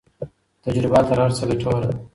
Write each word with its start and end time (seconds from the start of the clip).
تجربه 0.65 0.99
تر 1.09 1.17
هر 1.23 1.31
څه 1.37 1.43
ګټوره 1.49 1.79
ده. 1.85 1.91